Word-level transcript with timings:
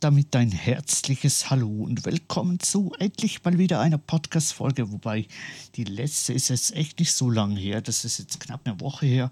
damit 0.00 0.36
ein 0.36 0.52
herzliches 0.52 1.50
Hallo 1.50 1.68
und 1.68 2.04
willkommen 2.04 2.60
zu 2.60 2.92
endlich 2.98 3.42
mal 3.42 3.58
wieder 3.58 3.80
einer 3.80 3.98
Podcast-Folge, 3.98 4.92
wobei 4.92 5.26
die 5.74 5.84
letzte 5.84 6.32
ist 6.32 6.50
jetzt 6.50 6.74
echt 6.74 7.00
nicht 7.00 7.12
so 7.12 7.30
lange 7.30 7.58
her, 7.58 7.80
das 7.80 8.04
ist 8.04 8.18
jetzt 8.18 8.38
knapp 8.38 8.60
eine 8.64 8.80
Woche 8.80 9.06
her. 9.06 9.30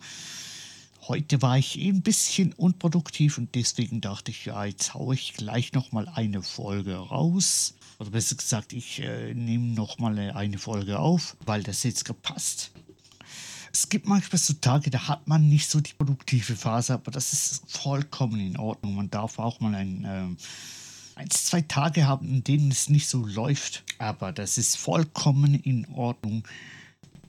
Heute 1.06 1.40
war 1.40 1.56
ich 1.56 1.78
eh 1.78 1.88
ein 1.88 2.02
bisschen 2.02 2.52
unproduktiv 2.52 3.38
und 3.38 3.54
deswegen 3.54 4.00
dachte 4.00 4.32
ich, 4.32 4.46
ja, 4.46 4.64
jetzt 4.64 4.94
haue 4.94 5.14
ich 5.14 5.34
gleich 5.34 5.72
nochmal 5.72 6.08
eine 6.08 6.42
Folge 6.42 6.96
raus. 6.96 7.74
Oder 7.98 8.10
besser 8.10 8.34
gesagt, 8.34 8.72
ich 8.72 9.00
äh, 9.00 9.34
nehme 9.34 9.74
nochmal 9.74 10.18
eine 10.18 10.58
Folge 10.58 10.98
auf, 10.98 11.36
weil 11.46 11.62
das 11.62 11.84
jetzt 11.84 12.04
gepasst 12.04 12.72
es 13.76 13.90
gibt 13.90 14.08
manchmal 14.08 14.38
so 14.38 14.54
Tage, 14.54 14.88
da 14.88 15.06
hat 15.06 15.28
man 15.28 15.50
nicht 15.50 15.68
so 15.68 15.80
die 15.80 15.92
produktive 15.92 16.56
Phase, 16.56 16.94
aber 16.94 17.10
das 17.10 17.34
ist 17.34 17.70
vollkommen 17.70 18.40
in 18.40 18.56
Ordnung. 18.56 18.94
Man 18.94 19.10
darf 19.10 19.38
auch 19.38 19.60
mal 19.60 19.74
ein, 19.74 20.06
ähm, 20.08 20.36
eins, 21.14 21.44
zwei 21.44 21.60
Tage 21.60 22.06
haben, 22.06 22.26
in 22.26 22.42
denen 22.42 22.70
es 22.70 22.88
nicht 22.88 23.06
so 23.06 23.26
läuft, 23.26 23.84
aber 23.98 24.32
das 24.32 24.56
ist 24.56 24.78
vollkommen 24.78 25.54
in 25.54 25.86
Ordnung. 25.88 26.44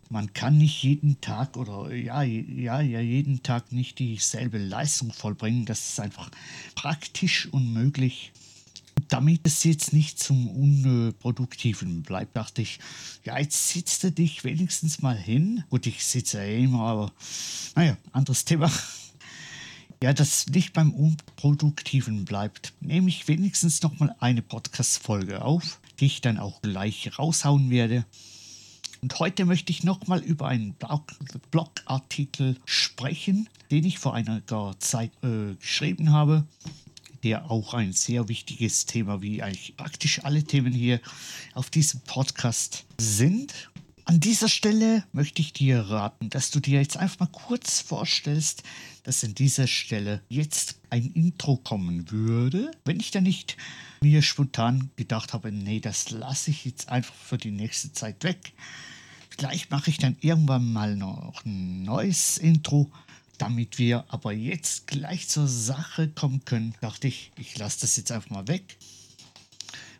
Man 0.10 0.32
kann 0.32 0.58
nicht 0.58 0.82
jeden 0.84 1.20
Tag 1.20 1.58
oder 1.58 1.94
ja, 1.94 2.24
ja, 2.24 2.80
ja, 2.80 3.02
jeden 3.02 3.44
Tag 3.44 3.74
nicht 3.74 4.00
dieselbe 4.00 4.58
Leistung 4.58 5.12
vollbringen. 5.12 5.66
Das 5.66 5.90
ist 5.90 6.00
einfach 6.00 6.32
praktisch 6.76 7.50
unmöglich 7.52 8.32
damit 9.10 9.42
es 9.46 9.64
jetzt 9.64 9.94
nicht 9.94 10.20
zum 10.20 10.48
Unproduktiven 10.48 12.04
bleibt, 12.04 12.36
dachte 12.36 12.62
ich, 12.62 12.80
ja, 13.24 13.38
jetzt 13.40 13.70
sitzt 13.70 14.04
du 14.04 14.12
dich 14.12 14.44
wenigstens 14.44 15.02
mal 15.02 15.18
hin. 15.18 15.64
Gut, 15.70 15.86
ich 15.86 16.06
sitze 16.06 16.40
ja 16.40 16.58
immer, 16.58 16.82
aber 16.82 17.12
naja, 17.76 17.98
anderes 18.12 18.46
Thema. 18.46 18.72
Ja, 20.04 20.14
das 20.14 20.46
nicht 20.46 20.74
beim 20.74 20.92
Unproduktiven 20.92 22.24
bleibt, 22.24 22.72
nehme 22.82 23.10
ich 23.10 23.28
wenigstens 23.28 23.82
nochmal 23.82 24.16
eine 24.20 24.44
Podcast-Folge 24.44 25.42
auf, 25.42 25.80
die 26.00 26.06
ich 26.06 26.22
dann 26.22 26.38
auch 26.38 26.62
gleich 26.62 27.18
raushauen 27.18 27.72
werde. 27.72 28.06
Und 29.02 29.18
heute 29.18 29.46
möchte 29.46 29.72
ich 29.72 29.84
nochmal 29.84 30.20
über 30.20 30.50
einen 30.50 30.74
Blog 30.74 31.14
Blogartikel 31.50 32.58
sprechen, 32.66 33.50
den 33.72 33.86
ich 33.86 33.98
vor 33.98 34.14
einer 34.14 34.44
Zeit 34.78 35.12
äh, 35.24 35.56
geschrieben 35.56 36.12
habe 36.12 36.46
der 37.24 37.50
auch 37.52 37.74
ein 37.74 37.94
sehr 37.94 38.28
wichtiges 38.28 38.86
Thema, 38.86 39.22
wie 39.22 39.42
eigentlich 39.42 39.76
praktisch 39.78 40.24
alle 40.24 40.44
Themen 40.44 40.74
hier 40.74 41.00
auf 41.54 41.70
diesem 41.70 42.02
Podcast 42.02 42.86
sind. 42.98 43.54
An 44.06 44.22
dieser 44.22 44.48
Stelle 44.48 45.04
möchte 45.12 45.42
ich 45.42 45.52
dir 45.52 45.82
raten, 45.82 46.30
dass 46.30 46.50
du 46.50 46.62
dir 46.62 46.80
jetzt 46.80 46.96
einfach 46.96 47.20
mal 47.20 47.32
kurz 47.32 47.82
vorstellst, 47.82 48.64
dass 49.04 49.24
an 49.26 49.36
dieser 49.36 49.68
Stelle 49.68 50.22
jetzt 50.30 50.80
ein 50.90 51.12
Intro 51.12 51.58
kommen 51.58 52.10
würde. 52.10 52.72
Wenn 52.86 53.02
ich 53.02 53.12
da 53.12 53.20
nicht 53.20 53.58
mir 54.02 54.22
spontan 54.22 54.92
gedacht 54.96 55.34
habe, 55.34 55.52
nee, 55.52 55.82
das 55.82 56.10
lasse 56.12 56.52
ich 56.52 56.64
jetzt 56.64 56.88
einfach 56.88 57.16
für 57.16 57.38
die 57.38 57.52
nächste 57.52 57.92
Zeit 57.92 58.24
weg. 58.24 58.54
Vielleicht 59.30 59.72
mache 59.72 59.90
ich 59.90 59.98
dann 59.98 60.16
irgendwann 60.22 60.72
mal 60.72 60.96
noch 60.96 61.44
ein 61.46 61.84
neues 61.84 62.38
Intro 62.38 62.90
damit 63.38 63.78
wir 63.78 64.06
aber 64.08 64.34
jetzt 64.34 64.88
gleich 64.88 65.28
zur 65.28 65.48
Sache 65.48 66.08
kommen 66.08 66.44
können, 66.46 66.74
dachte 66.82 67.08
ich, 67.08 67.32
ich 67.38 67.58
lasse 67.58 67.82
das 67.82 67.96
jetzt 67.98 68.12
einfach 68.12 68.30
mal 68.30 68.48
weg. 68.48 68.78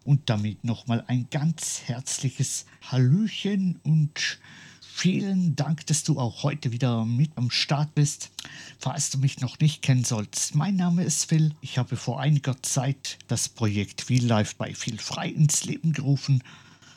Und 0.04 0.30
damit 0.30 0.64
nochmal 0.64 1.04
ein 1.08 1.28
ganz 1.30 1.82
herzliches 1.86 2.66
Hallöchen 2.82 3.80
und 3.84 4.40
vielen 4.82 5.56
Dank, 5.56 5.86
dass 5.88 6.04
du 6.04 6.18
auch 6.18 6.44
heute 6.44 6.72
wieder 6.72 7.06
mit 7.06 7.32
am 7.36 7.52
Start 7.52 7.94
bist. 7.94 8.32
Falls 8.80 9.10
du 9.10 9.18
mich 9.18 9.42
noch 9.42 9.60
nicht 9.60 9.82
kennen 9.82 10.06
solltest, 10.06 10.56
mein 10.56 10.76
Name 10.76 11.04
ist 11.04 11.26
Phil. 11.26 11.54
Ich 11.62 11.78
habe 11.78 11.98
vor 11.98 12.22
einiger 12.22 12.62
Zeit 12.64 13.20
das 13.28 13.50
Projekt 13.50 14.10
Real 14.10 14.24
Life 14.24 14.56
bei 14.58 14.74
Viel 14.74 14.98
Frei 14.98 15.30
ins 15.30 15.66
Leben 15.66 15.92
gerufen, 15.92 16.42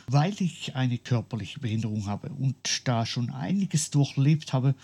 weil 0.07 0.35
ich 0.41 0.77
eine 0.77 0.99
körperliche 0.99 1.61
Behinderung 1.61 2.07
habe 2.07 2.31
und 2.31 2.57
da 2.85 3.05
schon 3.05 3.31
einiges 3.31 3.91
durchlebt 3.91 4.53
habe 4.53 4.75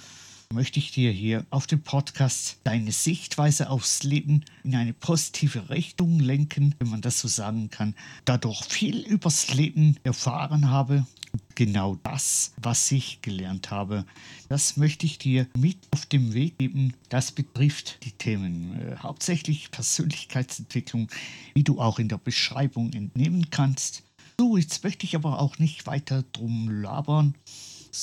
möchte 0.52 0.78
ich 0.78 0.92
dir 0.92 1.10
hier 1.10 1.44
auf 1.50 1.66
dem 1.66 1.82
Podcast 1.82 2.58
deine 2.64 2.92
Sichtweise 2.92 3.70
aufs 3.70 4.02
Leben 4.02 4.44
in 4.64 4.74
eine 4.74 4.92
positive 4.92 5.70
Richtung 5.70 6.20
lenken, 6.20 6.74
wenn 6.78 6.88
man 6.88 7.00
das 7.00 7.20
so 7.20 7.28
sagen 7.28 7.70
kann. 7.70 7.94
Dadurch 8.24 8.64
viel 8.64 9.00
übers 9.00 9.52
Leben 9.54 9.96
erfahren 10.04 10.70
habe. 10.70 11.06
Genau 11.54 11.96
das, 12.02 12.52
was 12.62 12.90
ich 12.92 13.20
gelernt 13.22 13.70
habe, 13.70 14.04
das 14.48 14.76
möchte 14.76 15.06
ich 15.06 15.18
dir 15.18 15.46
mit 15.56 15.78
auf 15.90 16.06
dem 16.06 16.32
Weg 16.32 16.58
geben. 16.58 16.94
Das 17.08 17.32
betrifft 17.32 18.04
die 18.04 18.12
Themen 18.12 18.80
äh, 18.80 18.96
hauptsächlich 18.96 19.70
Persönlichkeitsentwicklung, 19.70 21.08
wie 21.54 21.64
du 21.64 21.80
auch 21.80 21.98
in 21.98 22.08
der 22.08 22.18
Beschreibung 22.18 22.92
entnehmen 22.92 23.50
kannst. 23.50 24.02
So, 24.38 24.56
jetzt 24.56 24.84
möchte 24.84 25.06
ich 25.06 25.16
aber 25.16 25.38
auch 25.38 25.58
nicht 25.58 25.86
weiter 25.86 26.24
drum 26.32 26.68
labern, 26.68 27.34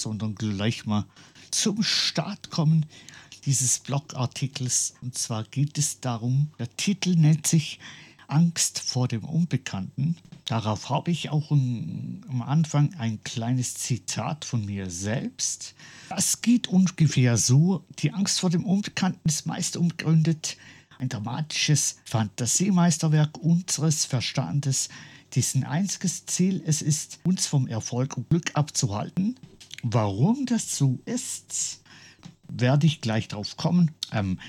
sondern 0.01 0.35
gleich 0.35 0.85
mal 0.85 1.05
zum 1.51 1.83
Start 1.83 2.49
kommen 2.49 2.85
dieses 3.45 3.79
Blogartikels. 3.79 4.95
Und 5.01 5.17
zwar 5.17 5.43
geht 5.43 5.77
es 5.77 5.99
darum, 5.99 6.49
der 6.59 6.75
Titel 6.75 7.15
nennt 7.15 7.47
sich 7.47 7.79
Angst 8.27 8.79
vor 8.79 9.07
dem 9.07 9.23
Unbekannten. 9.23 10.17
Darauf 10.45 10.89
habe 10.89 11.11
ich 11.11 11.29
auch 11.29 11.51
am 11.51 12.43
Anfang 12.45 12.93
ein 12.95 13.23
kleines 13.23 13.75
Zitat 13.75 14.43
von 14.43 14.65
mir 14.65 14.89
selbst. 14.89 15.73
Das 16.09 16.41
geht 16.41 16.67
ungefähr 16.67 17.37
so. 17.37 17.85
Die 17.99 18.11
Angst 18.11 18.39
vor 18.41 18.49
dem 18.49 18.65
Unbekannten 18.65 19.27
ist 19.27 19.45
meist 19.45 19.77
umgründet. 19.77 20.57
Ein 20.99 21.09
dramatisches 21.09 21.97
Fantasiemeisterwerk 22.05 23.37
unseres 23.37 24.05
Verstandes, 24.05 24.89
dessen 25.35 25.63
einziges 25.63 26.25
Ziel 26.25 26.61
es 26.65 26.81
ist, 26.81 27.19
uns 27.23 27.47
vom 27.47 27.67
Erfolg 27.67 28.17
und 28.17 28.29
Glück 28.29 28.51
abzuhalten. 28.53 29.35
Warum 29.83 30.45
das 30.45 30.77
so 30.77 30.99
ist, 31.05 31.81
werde 32.47 32.87
ich 32.87 33.01
gleich 33.01 33.27
drauf 33.27 33.57
kommen. 33.57 33.91
Ähm, 34.11 34.39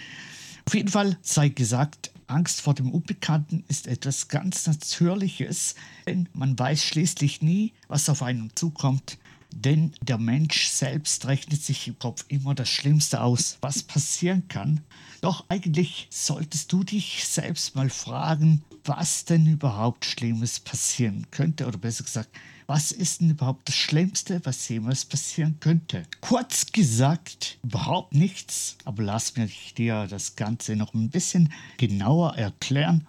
auf 0.64 0.74
jeden 0.74 0.88
Fall 0.88 1.18
sei 1.22 1.48
gesagt, 1.48 2.12
Angst 2.28 2.60
vor 2.60 2.74
dem 2.74 2.90
Unbekannten 2.90 3.64
ist 3.68 3.86
etwas 3.86 4.28
ganz 4.28 4.66
Natürliches, 4.66 5.74
denn 6.06 6.28
man 6.32 6.58
weiß 6.58 6.84
schließlich 6.84 7.42
nie, 7.42 7.72
was 7.88 8.08
auf 8.08 8.22
einen 8.22 8.50
zukommt. 8.54 9.18
Denn 9.52 9.92
der 10.02 10.18
Mensch 10.18 10.66
selbst 10.68 11.26
rechnet 11.26 11.62
sich 11.62 11.86
im 11.86 11.98
Kopf 11.98 12.24
immer 12.28 12.54
das 12.54 12.68
Schlimmste 12.68 13.20
aus, 13.20 13.58
was 13.60 13.82
passieren 13.82 14.48
kann. 14.48 14.80
Doch 15.20 15.44
eigentlich 15.48 16.08
solltest 16.10 16.72
du 16.72 16.82
dich 16.82 17.24
selbst 17.26 17.76
mal 17.76 17.90
fragen, 17.90 18.64
was 18.84 19.24
denn 19.24 19.46
überhaupt 19.46 20.04
Schlimmes 20.04 20.58
passieren 20.60 21.26
könnte. 21.30 21.66
Oder 21.66 21.78
besser 21.78 22.04
gesagt, 22.04 22.30
was 22.66 22.92
ist 22.92 23.20
denn 23.20 23.30
überhaupt 23.30 23.68
das 23.68 23.74
Schlimmste, 23.74 24.40
was 24.44 24.68
jemals 24.68 25.04
passieren 25.04 25.58
könnte? 25.60 26.04
Kurz 26.20 26.66
gesagt, 26.72 27.58
überhaupt 27.62 28.14
nichts. 28.14 28.76
Aber 28.84 29.02
lass 29.02 29.36
mich 29.36 29.74
dir 29.74 30.06
das 30.06 30.36
Ganze 30.36 30.76
noch 30.76 30.94
ein 30.94 31.10
bisschen 31.10 31.52
genauer 31.76 32.36
erklären. 32.36 33.06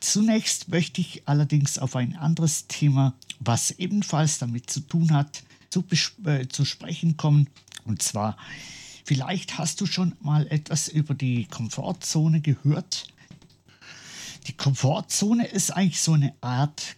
Zunächst 0.00 0.68
möchte 0.68 1.00
ich 1.00 1.22
allerdings 1.26 1.78
auf 1.78 1.94
ein 1.94 2.16
anderes 2.16 2.66
Thema, 2.66 3.14
was 3.38 3.70
ebenfalls 3.72 4.38
damit 4.38 4.70
zu 4.70 4.80
tun 4.80 5.12
hat, 5.12 5.42
zu, 5.68 5.84
äh, 6.24 6.48
zu 6.48 6.64
sprechen 6.64 7.16
kommen. 7.16 7.48
Und 7.84 8.02
zwar, 8.02 8.36
vielleicht 9.04 9.58
hast 9.58 9.80
du 9.80 9.86
schon 9.86 10.16
mal 10.20 10.46
etwas 10.48 10.88
über 10.88 11.14
die 11.14 11.44
Komfortzone 11.46 12.40
gehört. 12.40 13.08
Die 14.46 14.56
Komfortzone 14.56 15.46
ist 15.46 15.70
eigentlich 15.70 16.00
so 16.00 16.14
eine 16.14 16.34
Art 16.40 16.96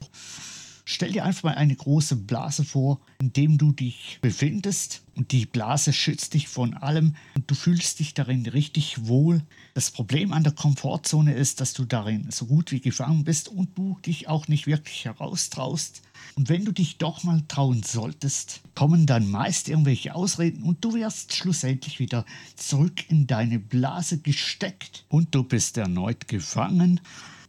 Stell 0.93 1.13
dir 1.13 1.25
einfach 1.25 1.45
mal 1.45 1.55
eine 1.55 1.75
große 1.75 2.17
Blase 2.17 2.65
vor, 2.65 3.01
in 3.19 3.33
dem 3.33 3.57
du 3.57 3.73
dich 3.73 4.19
befindest 4.21 5.01
und 5.15 5.33
die 5.33 5.47
Blase 5.47 5.91
schützt 5.95 6.35
dich 6.35 6.49
von 6.49 6.75
allem 6.75 7.17
und 7.35 7.51
du 7.51 7.55
fühlst 7.55 7.99
dich 7.99 8.13
darin 8.13 8.45
richtig 8.45 9.07
wohl. 9.07 9.43
Das 9.73 9.91
Problem 9.91 10.35
an 10.35 10.45
der 10.45 10.53
Komfortzone 10.53 11.33
ist, 11.33 11.63
dass 11.63 11.73
du 11.73 11.87
darin 11.87 12.31
so 12.31 12.45
gut 12.45 12.73
wie 12.73 12.81
gefangen 12.83 13.25
bist 13.25 13.49
und 13.49 13.71
du 13.79 13.99
dich 14.05 14.29
auch 14.29 14.49
nicht 14.49 14.67
wirklich 14.67 15.07
heraustraust. 15.07 16.03
Und 16.35 16.51
wenn 16.51 16.67
du 16.67 16.73
dich 16.73 16.99
doch 16.99 17.25
mal 17.25 17.43
trauen 17.49 17.83
solltest, 17.83 18.61
kommen 18.75 19.07
dann 19.07 19.31
meist 19.31 19.71
irgendwelche 19.71 20.15
Ausreden 20.15 20.63
und 20.63 20.85
du 20.85 20.93
wirst 20.93 21.33
schlussendlich 21.33 22.01
wieder 22.01 22.27
zurück 22.55 23.09
in 23.09 23.27
deine 23.27 23.59
Blase 23.59 24.19
gesteckt 24.19 25.07
und 25.09 25.35
du 25.35 25.43
bist 25.43 25.79
erneut 25.79 26.29
gefangen 26.29 27.01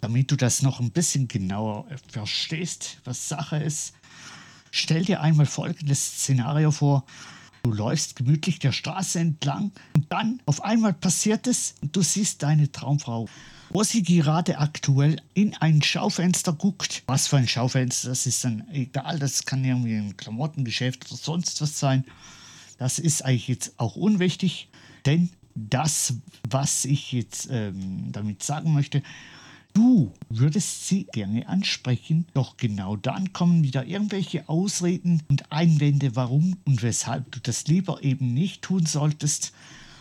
damit 0.04 0.32
du 0.32 0.36
das 0.36 0.62
noch 0.62 0.82
ein 0.82 0.92
bisschen 0.92 1.30
genauer 1.30 1.88
verstehst, 2.10 2.98
was 3.06 3.30
Sache 3.30 3.56
ist, 3.56 3.94
stell 4.70 5.06
dir 5.06 5.22
einmal 5.22 5.46
folgendes 5.46 6.18
Szenario 6.18 6.72
vor. 6.72 7.06
Du 7.64 7.72
läufst 7.72 8.18
gemütlich 8.18 8.60
der 8.60 8.74
Straße 8.74 9.20
entlang 9.20 9.72
und 9.96 10.12
dann 10.12 10.42
auf 10.46 10.62
einmal 10.62 10.92
passiert 10.92 11.48
es 11.48 11.76
und 11.82 11.96
du 11.96 12.02
siehst 12.02 12.44
deine 12.44 12.70
Traumfrau, 12.70 13.30
wo 13.70 13.82
sie 13.84 14.04
gerade 14.04 14.58
aktuell 14.58 15.22
in 15.36 15.56
ein 15.56 15.82
Schaufenster 15.82 16.52
guckt. 16.52 17.04
Was 17.06 17.28
für 17.28 17.38
ein 17.38 17.48
Schaufenster, 17.48 18.10
das 18.10 18.26
ist 18.26 18.44
dann 18.44 18.68
egal, 18.74 19.20
das 19.20 19.46
kann 19.46 19.64
irgendwie 19.64 19.96
ein 19.96 20.18
Klamottengeschäft 20.18 21.10
oder 21.10 21.18
sonst 21.18 21.62
was 21.62 21.80
sein. 21.80 22.04
Das 22.78 23.00
ist 23.00 23.24
eigentlich 23.24 23.48
jetzt 23.48 23.80
auch 23.80 23.96
unwichtig, 23.96 24.68
denn 25.06 25.30
das, 25.56 26.16
was 26.50 26.84
ich 26.84 27.14
jetzt 27.14 27.48
ähm, 27.50 28.12
damit 28.12 28.44
sagen 28.44 28.74
möchte, 28.74 29.02
Du 29.74 30.14
würdest 30.30 30.88
sie 30.88 31.06
gerne 31.14 31.48
ansprechen, 31.50 32.28
doch 32.36 32.58
genau 32.58 32.96
dann 32.96 33.34
kommen 33.34 33.64
wieder 33.64 33.86
irgendwelche 33.86 34.48
Ausreden 34.48 35.24
und 35.30 35.52
Einwände, 35.52 36.16
warum 36.16 36.58
und 36.64 36.84
weshalb 36.84 37.32
du 37.32 37.40
das 37.40 37.66
lieber 37.66 38.04
eben 38.04 38.36
nicht 38.36 38.62
tun 38.62 38.86
solltest. 38.86 39.52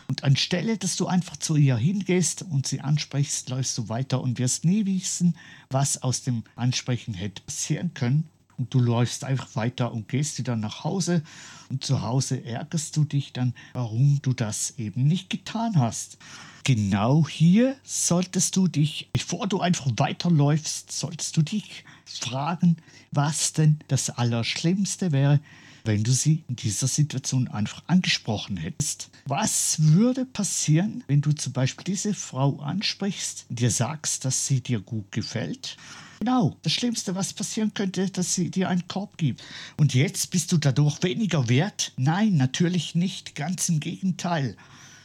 Und 0.09 0.25
anstelle, 0.25 0.77
dass 0.77 0.97
du 0.97 1.07
einfach 1.07 1.39
zu 1.39 1.57
ihr 1.57 1.77
hingehst 1.77 2.43
und 2.43 2.67
sie 2.67 2.83
ansprichst, 2.83 3.49
läufst 3.49 3.79
du 3.79 3.89
weiter 3.89 4.21
und 4.21 4.39
wirst 4.39 4.67
nie 4.67 4.85
wissen, 4.85 5.37
was 5.71 6.03
aus 6.03 6.23
dem 6.23 6.45
Ansprechen 6.55 7.15
hätte 7.15 7.43
passieren 7.43 7.95
können. 7.95 8.29
Und 8.63 8.73
du 8.73 8.79
läufst 8.79 9.25
einfach 9.25 9.57
weiter 9.57 9.93
und 9.93 10.07
gehst 10.07 10.39
wieder 10.39 10.55
nach 10.55 10.85
Hause. 10.85 11.25
Und 11.69 11.83
zu 11.83 12.03
Hause 12.03 12.45
ärgerst 12.45 12.97
du 12.97 13.03
dich 13.03 13.33
dann, 13.33 13.55
warum 13.73 14.21
du 14.23 14.33
das 14.33 14.79
eben 14.79 15.03
nicht 15.03 15.31
getan 15.31 15.81
hast. 15.81 16.17
Genau 16.63 17.27
hier 17.27 17.75
solltest 17.83 18.55
du 18.55 18.69
dich, 18.69 19.11
bevor 19.13 19.49
du 19.49 19.59
einfach 19.59 19.91
weiterläufst, 19.97 20.93
solltest 20.93 21.37
du 21.37 21.43
dich 21.43 21.85
fragen, 22.05 22.77
was 23.11 23.53
denn 23.53 23.81
das 23.89 24.11
Allerschlimmste 24.11 25.11
wäre, 25.11 25.41
wenn 25.83 26.05
du 26.05 26.13
sie 26.13 26.45
in 26.47 26.55
dieser 26.55 26.87
Situation 26.87 27.49
einfach 27.49 27.83
angesprochen 27.89 28.59
hättest. 28.59 29.11
Was 29.27 29.79
würde 29.81 30.25
passieren, 30.25 31.03
wenn 31.09 31.21
du 31.21 31.33
zum 31.33 31.53
Beispiel 31.53 31.83
diese 31.83 32.15
Frau 32.15 32.61
ansprichst, 32.61 33.47
dir 33.49 33.73
sagst, 33.73 34.25
dass 34.25 34.47
sie 34.47 34.61
dir 34.61 34.79
gut 34.79 35.11
gefällt? 35.11 35.77
Genau, 36.25 36.57
das 36.63 36.73
Schlimmste, 36.73 37.17
was 37.17 37.33
passieren 37.33 37.75
könnte, 37.75 38.09
dass 38.09 38.37
sie 38.37 38.49
dir 38.49 38.69
einen 38.69 38.87
Korb 38.87 39.19
gibt. 39.19 39.43
Und 39.77 39.93
jetzt 39.93 40.31
bist 40.31 40.53
du 40.53 40.57
dadurch 40.57 41.03
weniger 41.03 41.49
wert? 41.49 41.91
Nein, 41.97 42.37
natürlich 42.37 42.95
nicht, 42.95 43.35
ganz 43.35 43.69
im 43.69 43.81
Gegenteil. 43.81 44.57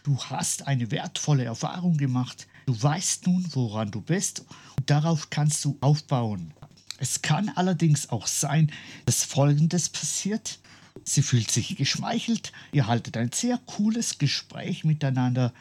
Du 0.03 0.15
hast 0.25 0.67
eine 0.67 0.91
wertvolle 0.91 1.43
Erfahrung 1.43 1.97
gemacht. 1.97 2.45
Du 2.67 2.79
weißt 2.79 3.25
nun, 3.25 3.43
woran 3.53 3.89
du 3.89 3.99
bist 3.99 4.45
und 4.77 4.87
darauf 4.91 5.31
kannst 5.31 5.65
du 5.65 5.75
aufbauen. 5.81 6.53
Es 6.99 7.23
kann 7.23 7.49
allerdings 7.55 8.09
auch 8.09 8.27
sein, 8.27 8.71
dass 9.05 9.23
Folgendes 9.23 9.89
passiert. 9.89 10.59
Sie 11.03 11.23
fühlt 11.23 11.49
sich 11.49 11.75
geschmeichelt, 11.77 12.51
ihr 12.71 12.85
haltet 12.85 13.17
ein 13.17 13.31
sehr 13.31 13.57
cooles 13.65 14.19
Gespräch 14.19 14.83
miteinander. 14.83 15.51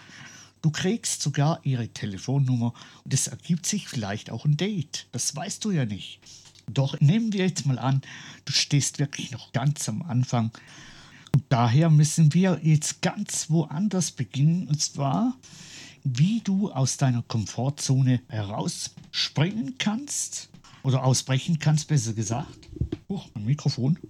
Du 0.66 0.72
kriegst 0.72 1.22
sogar 1.22 1.60
ihre 1.62 1.86
Telefonnummer 1.86 2.74
und 3.04 3.14
es 3.14 3.28
ergibt 3.28 3.66
sich 3.66 3.86
vielleicht 3.86 4.32
auch 4.32 4.44
ein 4.44 4.56
Date. 4.56 5.06
Das 5.12 5.36
weißt 5.36 5.64
du 5.64 5.70
ja 5.70 5.84
nicht. 5.84 6.18
Doch 6.66 6.98
nehmen 6.98 7.32
wir 7.32 7.46
jetzt 7.46 7.66
mal 7.66 7.78
an, 7.78 8.02
du 8.46 8.52
stehst 8.52 8.98
wirklich 8.98 9.30
noch 9.30 9.52
ganz 9.52 9.88
am 9.88 10.02
Anfang. 10.02 10.50
Und 11.32 11.44
daher 11.50 11.88
müssen 11.88 12.34
wir 12.34 12.58
jetzt 12.64 13.00
ganz 13.00 13.48
woanders 13.48 14.10
beginnen. 14.10 14.66
Und 14.66 14.82
zwar, 14.82 15.36
wie 16.02 16.40
du 16.40 16.72
aus 16.72 16.96
deiner 16.96 17.22
Komfortzone 17.22 18.22
herausspringen 18.26 19.78
kannst. 19.78 20.48
Oder 20.82 21.04
ausbrechen 21.04 21.60
kannst, 21.60 21.86
besser 21.86 22.12
gesagt. 22.12 22.68
Oh, 23.06 23.22
mein 23.34 23.44
Mikrofon. 23.44 24.00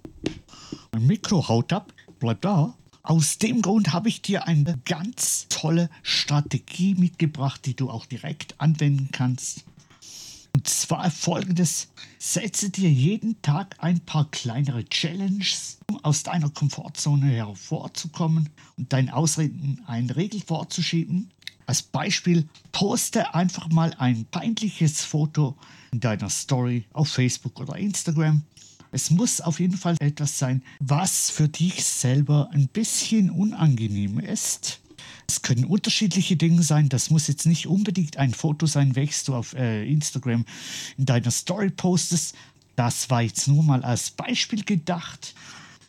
Mein 0.91 1.05
Mikro 1.05 1.47
haut 1.47 1.71
ab. 1.71 1.93
Bleib 2.17 2.41
da. 2.41 2.73
Aus 3.07 3.37
dem 3.37 3.61
Grund 3.61 3.93
habe 3.93 4.09
ich 4.09 4.21
dir 4.21 4.47
eine 4.47 4.79
ganz 4.83 5.45
tolle 5.47 5.89
Strategie 6.03 6.93
mitgebracht, 6.93 7.65
die 7.65 7.73
du 7.73 7.89
auch 7.89 8.05
direkt 8.05 8.59
anwenden 8.59 9.07
kannst. 9.13 9.63
Und 10.53 10.67
zwar 10.67 11.09
folgendes: 11.09 11.87
Setze 12.19 12.69
dir 12.69 12.91
jeden 12.91 13.41
Tag 13.41 13.77
ein 13.79 14.01
paar 14.01 14.29
kleinere 14.29 14.83
Challenges, 14.83 15.77
um 15.89 16.03
aus 16.03 16.23
deiner 16.23 16.49
Komfortzone 16.49 17.27
hervorzukommen 17.27 18.49
und 18.75 18.91
deinen 18.91 19.09
Ausreden 19.09 19.81
eine 19.87 20.13
Regel 20.17 20.41
vorzuschieben. 20.41 21.31
Als 21.65 21.83
Beispiel, 21.83 22.49
poste 22.73 23.33
einfach 23.33 23.69
mal 23.69 23.93
ein 23.99 24.25
peinliches 24.25 25.05
Foto 25.05 25.55
in 25.93 26.01
deiner 26.01 26.29
Story 26.29 26.83
auf 26.91 27.07
Facebook 27.07 27.57
oder 27.61 27.77
Instagram 27.77 28.43
es 28.91 29.11
muss 29.11 29.41
auf 29.41 29.59
jeden 29.59 29.77
Fall 29.77 29.95
etwas 29.99 30.39
sein, 30.39 30.63
was 30.79 31.29
für 31.29 31.47
dich 31.47 31.83
selber 31.83 32.49
ein 32.51 32.67
bisschen 32.67 33.29
unangenehm 33.29 34.19
ist. 34.19 34.79
Es 35.27 35.41
können 35.41 35.65
unterschiedliche 35.65 36.37
Dinge 36.37 36.63
sein. 36.63 36.89
Das 36.89 37.09
muss 37.09 37.27
jetzt 37.27 37.45
nicht 37.45 37.67
unbedingt 37.67 38.17
ein 38.17 38.33
Foto 38.33 38.65
sein, 38.65 38.95
welches 38.95 39.25
du 39.25 39.35
auf 39.35 39.53
äh, 39.53 39.85
Instagram 39.85 40.45
in 40.97 41.05
deiner 41.05 41.31
Story 41.31 41.69
postest. 41.69 42.35
Das 42.75 43.09
war 43.09 43.21
jetzt 43.21 43.47
nur 43.47 43.63
mal 43.63 43.83
als 43.83 44.11
Beispiel 44.11 44.63
gedacht. 44.63 45.35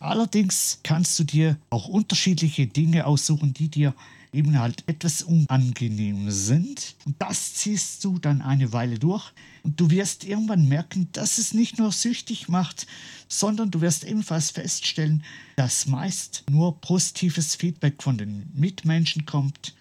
Allerdings 0.01 0.81
kannst 0.83 1.19
du 1.19 1.25
dir 1.25 1.57
auch 1.71 1.89
unterschiedliche 1.89 2.67
Dinge 2.67 3.07
aussuchen, 3.07 3.53
die 3.53 3.69
dir 3.69 3.95
eben 4.33 4.59
halt 4.59 4.85
etwas 4.87 5.23
unangenehm 5.23 6.31
sind. 6.31 6.95
Und 7.05 7.17
das 7.19 7.55
ziehst 7.55 8.05
du 8.05 8.19
dann 8.19 8.43
eine 8.43 8.73
Weile 8.73 8.99
durch 8.99 9.33
und 9.63 9.81
du 9.81 9.91
wirst 9.91 10.25
irgendwann 10.25 10.69
merken, 10.69 11.09
dass 11.13 11.39
es 11.39 11.55
nicht 11.55 11.79
nur 11.79 11.93
süchtig 11.93 12.49
macht, 12.49 12.87
sondern 13.29 13.71
du 13.71 13.81
wirst 13.81 14.05
ebenfalls 14.05 14.51
feststellen, 14.51 15.25
dass 15.57 15.87
meist 15.87 16.45
nur 16.51 16.81
positives 16.81 17.55
Feedback 17.55 18.03
von 18.03 18.19
den 18.19 18.51
Mitmenschen 18.55 19.27
kommt. 19.27 19.75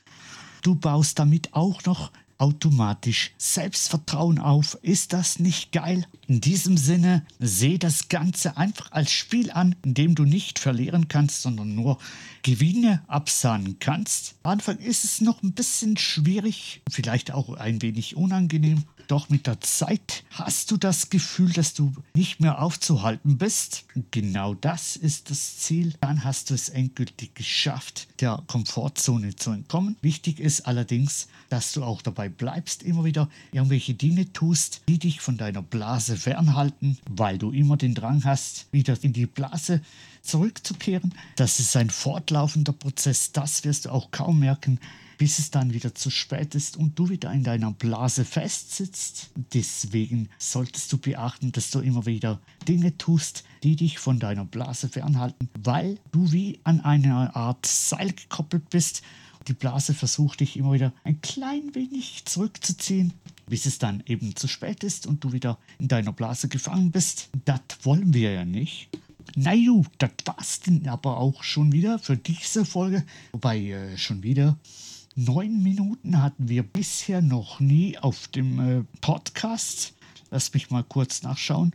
Du 0.62 0.76
baust 0.76 1.20
damit 1.20 1.54
auch 1.54 1.84
noch 1.86 2.12
automatisch 2.38 3.32
Selbstvertrauen 3.38 4.40
auf. 4.40 4.78
Ist 4.82 5.14
das 5.14 5.40
nicht 5.40 5.72
geil? 5.72 6.06
In 6.28 6.42
diesem 6.42 6.78
Sinne, 6.78 7.26
sehe 7.40 7.80
das 7.80 8.10
Ganze 8.10 8.58
einfach 8.58 8.92
als 8.92 9.12
Spiel 9.12 9.52
an, 9.52 9.76
in 9.84 9.94
dem 9.94 10.16
du 10.16 10.24
nicht 10.24 10.60
verlieren 10.60 11.08
kannst, 11.08 11.42
sondern 11.42 11.74
nur 11.76 11.98
Gewinne 12.44 13.04
absahnen 13.08 13.78
kannst. 13.80 14.36
Am 14.44 14.52
Anfang 14.52 14.78
ist 14.78 15.04
es 15.04 15.22
noch 15.22 15.42
ein 15.44 15.54
bisschen 15.54 15.98
schwierig, 15.98 16.82
vielleicht 16.90 17.32
auch 17.32 17.54
ein 17.54 17.82
wenig 17.82 18.16
unangenehm. 18.16 18.84
Doch 19.08 19.30
mit 19.30 19.48
der 19.48 19.62
Zeit 19.62 20.24
hast 20.32 20.70
du 20.70 20.78
das 20.78 21.10
Gefühl, 21.10 21.54
dass 21.54 21.74
du 21.74 21.94
nicht 22.14 22.42
mehr 22.42 22.62
aufzuhalten 22.62 23.38
bist. 23.38 23.86
Und 23.96 24.12
genau 24.12 24.54
das 24.54 24.98
ist 24.98 25.32
das 25.32 25.58
Ziel. 25.58 25.94
Dann 26.02 26.26
hast 26.26 26.50
du 26.50 26.54
es 26.54 26.68
endgültig 26.68 27.34
geschafft, 27.34 28.08
der 28.20 28.44
Komfortzone 28.48 29.36
zu 29.36 29.52
entkommen. 29.52 29.96
Wichtig 30.02 30.42
ist 30.42 30.68
allerdings, 30.68 31.30
dass 31.50 31.72
du 31.72 31.84
auch 31.84 32.02
dabei 32.02 32.28
bleibst, 32.28 32.84
immer 32.84 33.06
wieder 33.06 33.30
irgendwelche 33.54 33.94
Dinge 33.94 34.32
tust, 34.34 34.82
die 34.90 35.00
dich 35.00 35.22
von 35.22 35.38
deiner 35.38 35.62
Blase 35.62 36.18
fernhalten, 36.18 36.98
weil 37.10 37.38
du 37.38 37.52
immer 37.52 37.78
den 37.78 37.96
Drang 37.96 38.26
hast, 38.26 38.68
wieder 38.72 39.02
in 39.02 39.14
die 39.14 39.26
Blase 39.26 39.82
zurückzukehren. 40.22 41.14
Das 41.38 41.60
ist 41.60 41.76
ein 41.78 41.90
fortlaufender 41.90 42.74
Prozess, 42.74 43.32
das 43.32 43.64
wirst 43.64 43.86
du 43.86 43.92
auch 43.92 44.12
kaum 44.12 44.40
merken, 44.40 44.80
bis 45.18 45.40
es 45.40 45.52
dann 45.52 45.74
wieder 45.74 45.96
zu 45.96 46.10
spät 46.10 46.56
ist 46.56 46.78
und 46.78 46.98
du 46.98 47.10
wieder 47.10 47.32
in 47.32 47.44
deiner 47.44 47.72
Blase 47.72 48.24
festsitzt. 48.24 49.32
Deswegen 49.54 50.30
solltest 50.38 50.94
du 50.94 50.98
beachten, 50.98 51.52
dass 51.52 51.72
du 51.72 51.80
immer 51.80 52.06
wieder 52.06 52.40
Dinge 52.68 52.98
tust, 52.98 53.44
die 53.64 53.76
dich 53.76 54.00
von 54.00 54.20
deiner 54.20 54.46
Blase 54.46 54.90
fernhalten, 54.90 55.50
weil 55.60 56.00
du 56.12 56.32
wie 56.32 56.60
an 56.64 56.82
eine 56.82 57.36
Art 57.36 57.66
Seil 57.66 58.14
gekoppelt 58.14 58.70
bist. 58.70 59.02
Die 59.48 59.54
Blase 59.54 59.94
versucht 59.94 60.42
dich 60.42 60.58
immer 60.58 60.74
wieder 60.74 60.94
ein 61.04 61.22
klein 61.22 61.74
wenig 61.74 62.26
zurückzuziehen, 62.26 63.14
bis 63.48 63.66
es 63.66 63.80
dann 63.80 64.04
eben 64.06 64.36
zu 64.36 64.48
spät 64.48 64.84
ist 64.84 65.08
und 65.08 65.24
du 65.24 65.32
wieder 65.32 65.58
in 65.80 65.88
deiner 65.88 66.12
Blase 66.12 66.50
gefangen 66.50 66.92
bist. 66.92 67.30
Das 67.46 67.62
wollen 67.84 68.14
wir 68.14 68.34
ja 68.34 68.46
nicht. 68.46 68.90
Na 69.36 69.54
gut, 69.56 69.88
das 69.98 70.12
war's 70.26 70.60
denn 70.62 70.88
aber 70.88 71.18
auch 71.18 71.44
schon 71.44 71.72
wieder 71.72 72.00
für 72.00 72.18
diese 72.18 72.66
Folge. 72.66 73.04
Wobei 73.32 73.60
äh, 73.60 73.98
schon 73.98 74.24
wieder 74.24 74.58
Neun 75.20 75.64
Minuten 75.64 76.22
hatten 76.22 76.48
wir 76.48 76.62
bisher 76.62 77.24
noch 77.24 77.60
nie 77.60 77.98
auf 77.98 78.28
dem 78.28 78.60
äh, 78.60 78.84
Podcast. 79.02 79.96
Lass 80.30 80.54
mich 80.54 80.70
mal 80.70 80.84
kurz 80.84 81.24
nachschauen. 81.24 81.74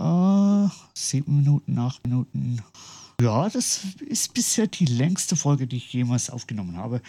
Äh, 0.00 0.68
sieben 0.92 1.36
Minuten, 1.36 1.78
acht 1.78 2.04
Minuten. 2.04 2.60
Ja, 3.20 3.48
das 3.48 3.82
ist 4.00 4.34
bisher 4.34 4.66
die 4.66 4.86
längste 4.86 5.36
Folge, 5.36 5.68
die 5.68 5.76
ich 5.76 5.92
jemals 5.92 6.28
aufgenommen 6.28 6.76
habe. 6.76 7.02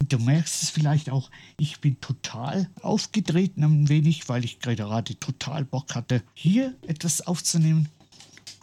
Und 0.00 0.10
du 0.14 0.18
merkst 0.18 0.62
es 0.62 0.70
vielleicht 0.70 1.10
auch, 1.10 1.30
ich 1.58 1.82
bin 1.82 2.00
total 2.00 2.70
aufgedreht 2.80 3.58
ein 3.58 3.90
wenig, 3.90 4.30
weil 4.30 4.46
ich 4.46 4.60
gerade 4.60 5.18
total 5.20 5.66
Bock 5.66 5.94
hatte, 5.94 6.22
hier 6.32 6.74
etwas 6.86 7.20
aufzunehmen. 7.20 7.90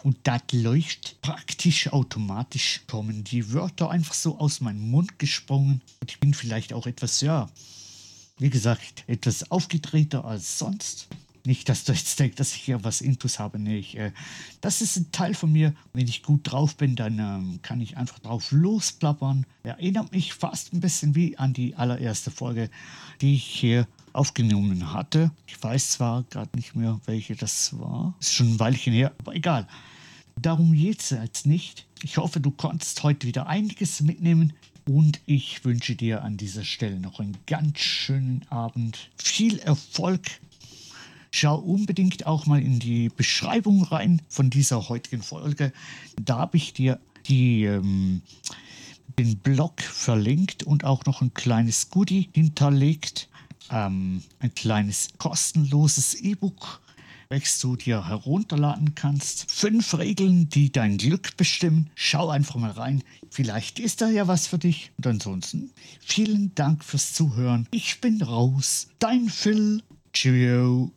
Und 0.07 0.19
das 0.23 0.41
leuchtet 0.53 1.21
praktisch 1.21 1.91
automatisch, 1.91 2.79
kommen 2.87 3.25
die 3.25 3.51
Wörter 3.51 3.91
einfach 3.91 4.13
so 4.13 4.37
aus 4.37 4.61
meinem 4.61 4.89
Mund 4.89 5.19
gesprungen. 5.19 5.81
Und 5.99 6.09
ich 6.09 6.21
bin 6.21 6.33
vielleicht 6.33 6.71
auch 6.71 6.87
etwas, 6.87 7.19
ja, 7.19 7.49
wie 8.37 8.49
gesagt, 8.49 9.03
etwas 9.07 9.51
aufgedrehter 9.51 10.23
als 10.23 10.59
sonst. 10.59 11.09
Nicht, 11.43 11.67
dass 11.67 11.83
du 11.83 11.91
jetzt 11.91 12.17
denkst, 12.21 12.37
dass 12.37 12.55
ich 12.55 12.61
hier 12.61 12.85
was 12.85 13.01
Intus 13.01 13.37
habe. 13.37 13.59
Nee, 13.59 13.79
ich, 13.79 13.97
äh, 13.97 14.13
das 14.61 14.81
ist 14.81 14.95
ein 14.95 15.11
Teil 15.11 15.33
von 15.33 15.51
mir. 15.51 15.73
Wenn 15.91 16.07
ich 16.07 16.23
gut 16.23 16.39
drauf 16.45 16.77
bin, 16.77 16.95
dann 16.95 17.19
ähm, 17.19 17.59
kann 17.61 17.81
ich 17.81 17.97
einfach 17.97 18.19
drauf 18.19 18.53
losplappern. 18.53 19.45
Erinnert 19.63 20.13
mich 20.13 20.33
fast 20.33 20.71
ein 20.71 20.79
bisschen 20.79 21.15
wie 21.15 21.37
an 21.37 21.51
die 21.51 21.75
allererste 21.75 22.31
Folge, 22.31 22.69
die 23.19 23.35
ich 23.35 23.43
hier 23.43 23.85
aufgenommen 24.13 24.93
hatte. 24.93 25.31
Ich 25.47 25.61
weiß 25.61 25.91
zwar 25.91 26.23
gerade 26.29 26.55
nicht 26.55 26.77
mehr, 26.77 26.97
welche 27.07 27.35
das 27.35 27.77
war. 27.77 28.15
Ist 28.21 28.35
schon 28.35 28.53
ein 28.53 28.59
Weilchen 28.61 28.93
her, 28.93 29.11
aber 29.19 29.35
egal. 29.35 29.67
Darum 30.39 30.73
geht 30.73 31.01
es 31.01 31.09
jetzt 31.09 31.47
nicht. 31.47 31.85
Ich 32.03 32.17
hoffe, 32.17 32.39
du 32.39 32.51
konntest 32.51 33.01
heute 33.03 33.25
wieder 33.25 33.47
einiges 33.47 34.01
mitnehmen 34.01 34.53
und 34.87 35.19
ich 35.25 35.65
wünsche 35.65 35.95
dir 35.95 36.23
an 36.23 36.37
dieser 36.37 36.63
Stelle 36.63 36.99
noch 36.99 37.19
einen 37.19 37.37
ganz 37.47 37.79
schönen 37.79 38.45
Abend. 38.49 39.09
Viel 39.17 39.57
Erfolg 39.59 40.21
schau 41.31 41.57
unbedingt 41.57 42.25
auch 42.25 42.45
mal 42.45 42.61
in 42.61 42.79
die 42.79 43.09
Beschreibung 43.09 43.83
rein 43.83 44.21
von 44.29 44.49
dieser 44.49 44.89
heutigen 44.89 45.21
Folge. 45.21 45.73
Da 46.21 46.37
habe 46.37 46.57
ich 46.57 46.73
dir 46.73 46.99
die, 47.27 47.63
ähm, 47.63 48.21
den 49.17 49.37
Blog 49.37 49.81
verlinkt 49.81 50.63
und 50.63 50.83
auch 50.83 51.05
noch 51.05 51.21
ein 51.21 51.33
kleines 51.33 51.89
Goodie 51.89 52.29
hinterlegt. 52.33 53.27
Ähm, 53.69 54.23
ein 54.39 54.53
kleines 54.53 55.09
kostenloses 55.17 56.13
E-Book 56.15 56.81
welches 57.29 57.59
du 57.59 57.75
dir 57.75 58.07
herunterladen 58.07 58.95
kannst. 58.95 59.51
Fünf 59.51 59.97
Regeln, 59.97 60.49
die 60.49 60.71
dein 60.71 60.97
Glück 60.97 61.37
bestimmen. 61.37 61.89
Schau 61.95 62.29
einfach 62.29 62.55
mal 62.55 62.71
rein. 62.71 63.03
Vielleicht 63.29 63.79
ist 63.79 64.01
da 64.01 64.09
ja 64.09 64.27
was 64.27 64.47
für 64.47 64.57
dich. 64.57 64.91
Und 64.97 65.07
ansonsten 65.07 65.71
vielen 65.99 66.53
Dank 66.55 66.83
fürs 66.83 67.13
Zuhören. 67.13 67.67
Ich 67.71 68.01
bin 68.01 68.21
raus. 68.21 68.87
Dein 68.99 69.29
Phil. 69.29 69.81
Cheerio. 70.13 70.91